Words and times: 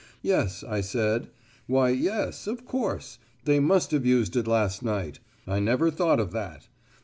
"Yes," 0.23 0.63
I 0.63 0.81
said. 0.81 1.27
"Why 1.67 1.89
yes, 1.89 2.47
of 2.47 2.65
course, 2.65 3.19
they 3.45 3.59
must 3.59 3.91
have 3.91 4.03
used 4.03 4.35
it 4.35 4.47
last 4.47 4.81
night. 4.81 5.19
I 5.45 5.59
never 5.59 5.91
thought 5.91 6.19
of 6.19 6.31
that. 6.31 6.67